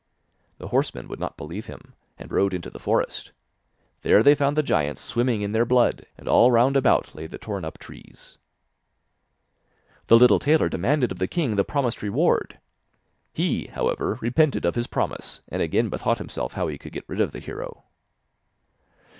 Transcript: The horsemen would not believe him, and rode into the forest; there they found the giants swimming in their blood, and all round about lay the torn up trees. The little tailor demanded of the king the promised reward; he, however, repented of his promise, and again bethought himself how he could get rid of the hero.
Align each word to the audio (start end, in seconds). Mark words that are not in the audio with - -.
The 0.57 0.69
horsemen 0.69 1.07
would 1.09 1.19
not 1.19 1.37
believe 1.37 1.67
him, 1.67 1.93
and 2.17 2.31
rode 2.31 2.55
into 2.55 2.71
the 2.71 2.79
forest; 2.79 3.31
there 4.01 4.23
they 4.23 4.33
found 4.33 4.57
the 4.57 4.63
giants 4.63 4.99
swimming 4.99 5.43
in 5.43 5.51
their 5.51 5.63
blood, 5.63 6.07
and 6.17 6.27
all 6.27 6.49
round 6.49 6.75
about 6.75 7.13
lay 7.13 7.27
the 7.27 7.37
torn 7.37 7.63
up 7.63 7.77
trees. 7.77 8.39
The 10.07 10.17
little 10.17 10.39
tailor 10.39 10.69
demanded 10.69 11.11
of 11.11 11.19
the 11.19 11.27
king 11.27 11.55
the 11.55 11.63
promised 11.63 12.01
reward; 12.01 12.57
he, 13.31 13.65
however, 13.67 14.17
repented 14.21 14.65
of 14.65 14.73
his 14.73 14.87
promise, 14.87 15.43
and 15.49 15.61
again 15.61 15.87
bethought 15.89 16.17
himself 16.17 16.53
how 16.53 16.67
he 16.67 16.79
could 16.79 16.93
get 16.93 17.05
rid 17.07 17.21
of 17.21 17.31
the 17.31 17.37
hero. 17.39 17.83